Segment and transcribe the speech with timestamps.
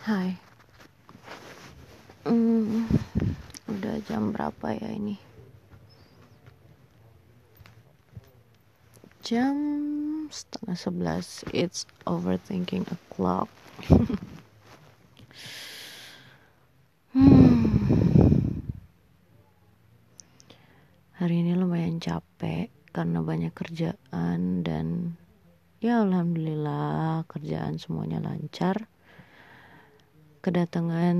[0.00, 0.32] Hai.
[2.24, 2.88] Hmm,
[3.68, 5.20] udah jam berapa ya ini?
[9.20, 9.60] Jam
[10.32, 11.44] setengah sebelas.
[11.52, 13.52] It's overthinking o'clock.
[17.12, 18.64] hmm.
[21.20, 25.20] Hari ini lumayan capek karena banyak kerjaan dan
[25.84, 28.88] ya alhamdulillah kerjaan semuanya lancar
[30.40, 31.16] kedatangan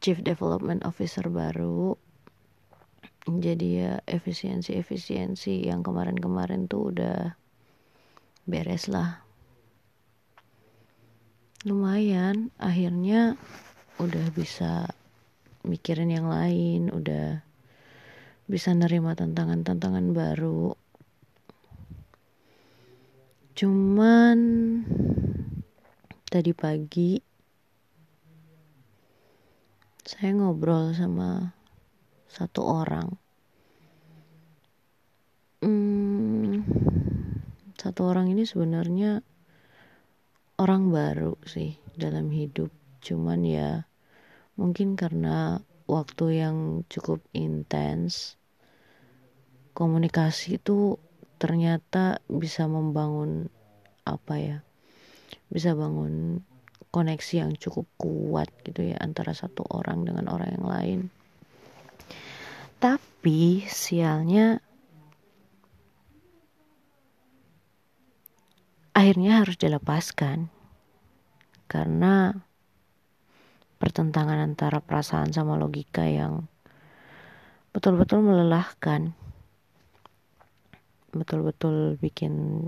[0.00, 1.96] Chief Development Officer baru.
[3.28, 7.36] Jadi ya efisiensi-efisiensi yang kemarin-kemarin tuh udah
[8.48, 9.20] beres lah.
[11.68, 13.36] Lumayan akhirnya
[14.00, 14.88] udah bisa
[15.60, 17.44] mikirin yang lain udah
[18.48, 20.72] bisa nerima tantangan-tantangan baru.
[23.52, 24.38] Cuman
[26.32, 27.20] tadi pagi
[30.10, 31.54] saya ngobrol sama
[32.26, 33.14] satu orang.
[35.62, 36.66] Hmm,
[37.78, 39.22] satu orang ini sebenarnya
[40.58, 42.74] orang baru sih dalam hidup.
[42.98, 43.86] Cuman ya
[44.58, 48.34] mungkin karena waktu yang cukup intens
[49.78, 50.98] komunikasi itu
[51.38, 53.46] ternyata bisa membangun
[54.02, 54.58] apa ya
[55.54, 56.42] bisa bangun
[56.90, 61.00] koneksi yang cukup kuat gitu ya antara satu orang dengan orang yang lain.
[62.82, 64.58] Tapi sialnya
[68.90, 70.50] akhirnya harus dilepaskan.
[71.70, 72.34] Karena
[73.78, 76.50] pertentangan antara perasaan sama logika yang
[77.70, 79.14] betul-betul melelahkan.
[81.14, 82.66] Betul-betul bikin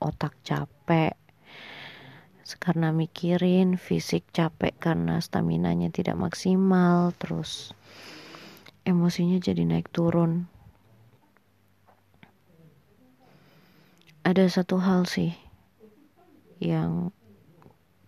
[0.00, 1.16] otak capek
[2.56, 7.76] karena mikirin fisik capek karena stamina-nya tidak maksimal terus
[8.88, 10.48] emosinya jadi naik turun.
[14.24, 15.36] Ada satu hal sih
[16.60, 17.12] yang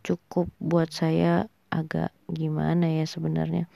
[0.00, 3.68] cukup buat saya agak gimana ya sebenarnya.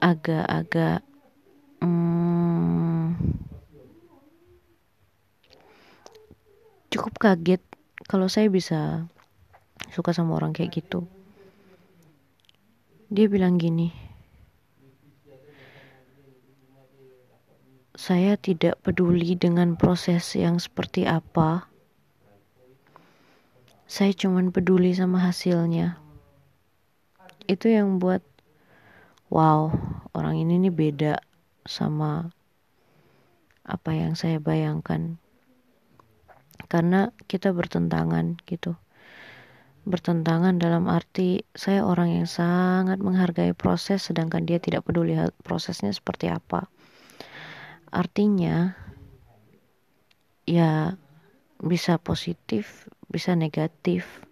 [0.00, 1.00] Agak-agak
[1.80, 3.16] hmm,
[6.92, 7.62] cukup kaget
[8.08, 9.08] kalau saya bisa
[9.90, 11.06] suka sama orang kayak gitu.
[13.10, 14.10] Dia bilang gini
[18.00, 21.68] saya tidak peduli dengan proses yang seperti apa.
[23.84, 26.00] Saya cuman peduli sama hasilnya.
[27.44, 28.24] Itu yang buat
[29.28, 29.68] wow
[30.16, 31.14] orang ini nih beda
[31.68, 32.32] sama
[33.68, 35.20] apa yang saya bayangkan.
[36.72, 38.80] Karena kita bertentangan gitu
[39.88, 46.28] bertentangan dalam arti saya orang yang sangat menghargai proses sedangkan dia tidak peduli prosesnya seperti
[46.28, 46.68] apa.
[47.90, 48.76] Artinya
[50.44, 50.94] ya
[51.60, 54.24] bisa positif, bisa negatif.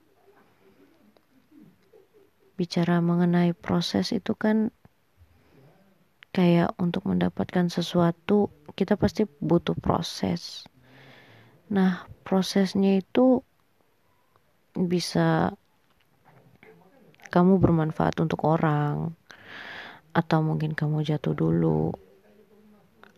[2.59, 4.75] Bicara mengenai proses itu kan
[6.35, 10.67] kayak untuk mendapatkan sesuatu kita pasti butuh proses.
[11.69, 13.43] Nah, prosesnya itu
[14.87, 15.59] bisa
[17.35, 19.19] kamu bermanfaat untuk orang
[20.15, 21.91] atau mungkin kamu jatuh dulu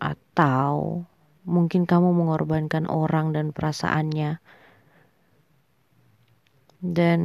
[0.00, 1.04] atau
[1.44, 4.41] mungkin kamu mengorbankan orang dan perasaannya.
[6.81, 7.21] Dan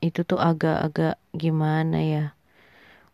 [0.00, 2.26] itu tuh agak-agak gimana ya?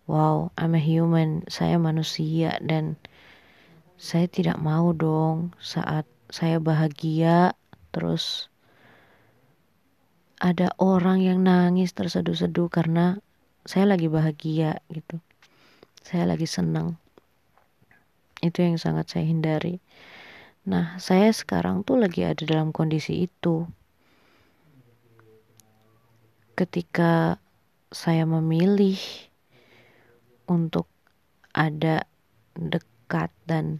[0.06, 1.42] Wow I'm a human.
[1.50, 2.94] Saya manusia dan
[3.98, 7.54] saya tidak mau dong saat saya bahagia
[7.94, 8.51] terus
[10.42, 13.22] ada orang yang nangis terseduh-seduh karena
[13.62, 15.22] saya lagi bahagia gitu.
[16.02, 16.98] Saya lagi senang.
[18.42, 19.78] Itu yang sangat saya hindari.
[20.66, 23.70] Nah, saya sekarang tuh lagi ada dalam kondisi itu.
[26.58, 27.38] Ketika
[27.94, 28.98] saya memilih
[30.50, 30.90] untuk
[31.54, 32.02] ada
[32.58, 33.78] dekat dan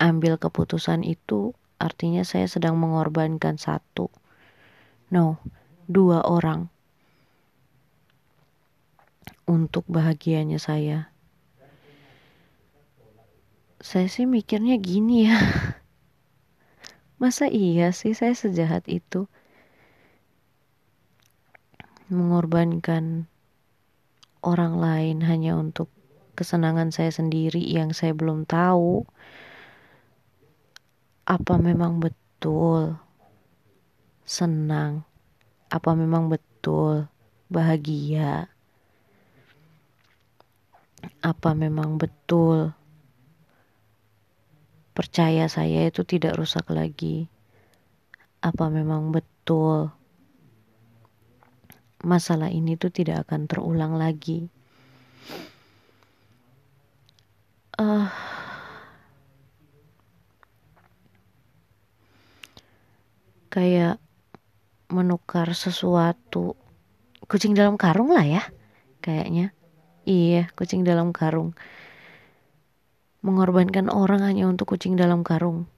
[0.00, 4.08] ambil keputusan itu, artinya saya sedang mengorbankan satu
[5.10, 5.42] No,
[5.90, 6.70] dua orang
[9.50, 11.10] untuk bahagianya saya.
[13.82, 15.34] Saya sih mikirnya gini ya.
[17.20, 19.26] Masa iya sih saya sejahat itu?
[22.06, 23.26] Mengorbankan
[24.46, 25.90] orang lain hanya untuk
[26.38, 29.02] kesenangan saya sendiri yang saya belum tahu.
[31.26, 33.09] Apa memang betul?
[34.30, 35.02] Senang
[35.74, 37.10] Apa memang betul
[37.50, 38.46] bahagia?
[41.18, 42.70] Apa memang betul
[44.94, 47.26] percaya saya itu tidak rusak lagi?
[48.38, 49.90] Apa memang betul
[52.06, 54.46] masalah ini tuh tidak akan terulang lagi?
[57.80, 58.06] Uh,
[63.48, 63.96] kayak
[64.90, 66.58] menukar sesuatu.
[67.30, 68.42] Kucing dalam karung lah ya
[69.00, 69.54] kayaknya.
[70.04, 71.54] Iya kucing dalam karung.
[73.22, 75.70] Mengorbankan orang hanya untuk kucing dalam karung.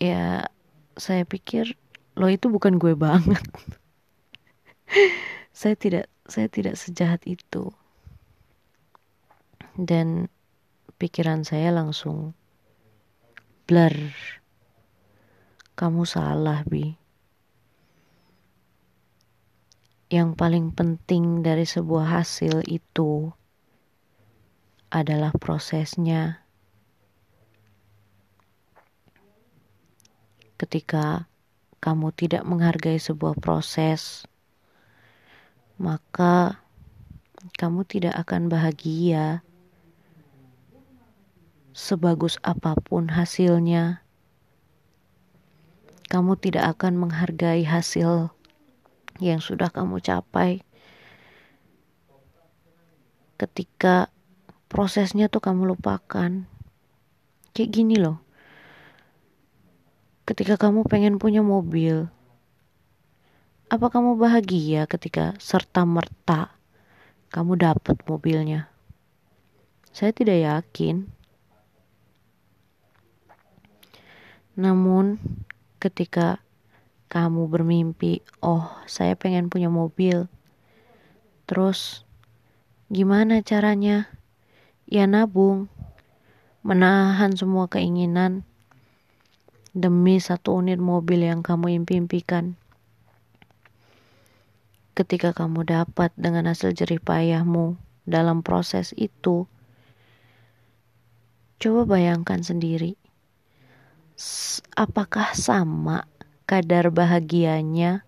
[0.00, 0.48] Ya
[0.96, 1.76] saya pikir
[2.16, 3.44] lo itu bukan gue banget.
[5.60, 7.68] Saya tidak saya tidak sejahat itu.
[9.76, 10.32] Dan
[10.96, 12.32] pikiran saya langsung
[13.68, 13.92] blur
[15.80, 16.92] kamu salah, Bi.
[20.12, 23.32] Yang paling penting dari sebuah hasil itu
[24.92, 26.44] adalah prosesnya.
[30.60, 31.24] Ketika
[31.80, 34.28] kamu tidak menghargai sebuah proses,
[35.80, 36.60] maka
[37.56, 39.40] kamu tidak akan bahagia.
[41.72, 44.04] Sebagus apa pun hasilnya,
[46.10, 48.34] kamu tidak akan menghargai hasil
[49.22, 50.66] yang sudah kamu capai
[53.38, 54.12] ketika
[54.66, 56.44] prosesnya tuh kamu lupakan.
[57.56, 58.20] Kayak gini loh.
[60.28, 62.06] Ketika kamu pengen punya mobil,
[63.72, 66.54] apa kamu bahagia ketika serta merta
[67.32, 68.70] kamu dapat mobilnya?
[69.90, 71.10] Saya tidak yakin.
[74.54, 75.16] Namun,
[75.80, 76.44] ketika
[77.08, 80.28] kamu bermimpi, "Oh, saya pengen punya mobil."
[81.48, 82.04] Terus,
[82.92, 84.12] gimana caranya?
[84.84, 85.72] Ya, nabung,
[86.60, 88.44] menahan semua keinginan
[89.72, 92.60] demi satu unit mobil yang kamu impikan.
[94.92, 99.48] Ketika kamu dapat dengan hasil jerih payahmu dalam proses itu,
[101.56, 102.99] coba bayangkan sendiri
[104.76, 106.04] apakah sama
[106.44, 108.04] kadar bahagianya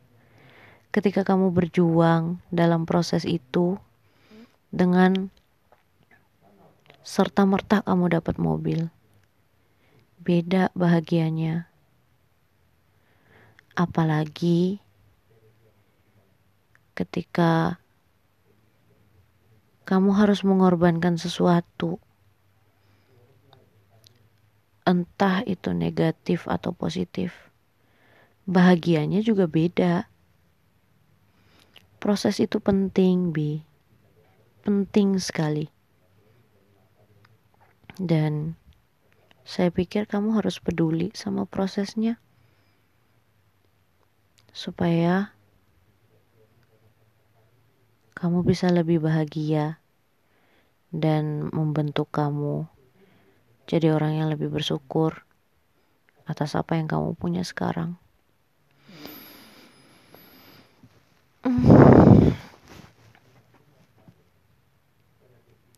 [0.92, 3.80] ketika kamu berjuang dalam proses itu
[4.68, 5.32] dengan
[7.00, 8.92] serta merta kamu dapat mobil.
[10.22, 11.66] Beda bahagianya.
[13.72, 14.78] Apalagi
[16.92, 17.80] ketika
[19.88, 21.98] kamu harus mengorbankan sesuatu
[24.92, 27.32] entah itu negatif atau positif.
[28.44, 30.12] Bahagianya juga beda.
[31.96, 33.64] Proses itu penting, Bi.
[34.60, 35.72] Penting sekali.
[37.96, 38.60] Dan
[39.48, 42.20] saya pikir kamu harus peduli sama prosesnya.
[44.52, 45.32] Supaya
[48.12, 49.80] kamu bisa lebih bahagia
[50.92, 52.68] dan membentuk kamu
[53.66, 55.26] jadi orang yang lebih bersyukur
[56.22, 57.98] atas apa yang kamu punya sekarang.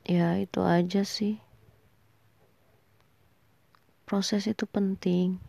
[0.04, 1.40] Ya, itu aja sih.
[4.04, 5.40] Proses itu penting,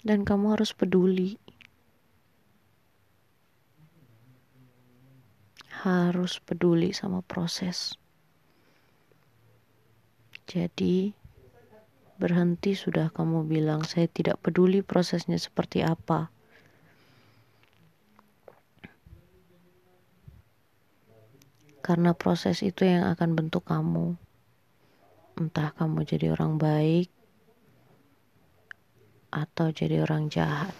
[0.00, 1.36] dan kamu harus peduli.
[5.84, 7.99] Harus peduli sama proses.
[10.50, 11.14] Jadi,
[12.18, 16.26] berhenti sudah kamu bilang, saya tidak peduli prosesnya seperti apa.
[21.86, 24.18] Karena proses itu yang akan bentuk kamu.
[25.38, 27.06] Entah kamu jadi orang baik
[29.30, 30.74] atau jadi orang jahat.